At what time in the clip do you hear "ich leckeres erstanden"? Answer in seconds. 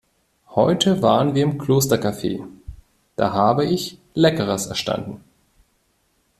3.65-5.23